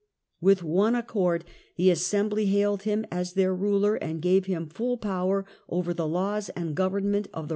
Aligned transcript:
With 0.41 0.63
one 0.63 0.95
accord 0.95 1.45
the 1.75 1.91
assembly 1.91 2.47
hailed 2.47 2.81
him 2.81 3.05
as 3.11 3.33
their 3.33 3.53
ruler, 3.55 3.97
and 3.97 4.19
gave 4.19 4.45
Tribune 4.45 4.65
\^\j^ 4.65 4.97
fu^ 4.97 4.99
power 4.99 5.45
over 5.69 5.93
the 5.93 6.07
laws 6.07 6.49
and 6.55 6.73
government 6.73 7.27
of 7.27 7.31
the 7.31 7.37
of 7.37 7.47
the 7.47 7.47
^ 7.47 7.49